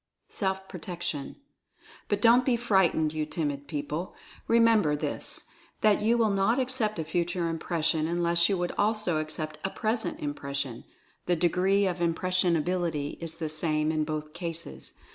[0.29, 1.35] SELF PROTECTION.
[2.09, 4.15] But don't be frightened, you timid people.
[4.49, 5.43] Remem Future Impression 173 ber this,
[5.81, 10.19] that you will not accept a Future Impression unless you would also accept a Present
[10.19, 10.85] Impression—
[11.27, 14.93] the degree of "impressionability" is the same in both cases.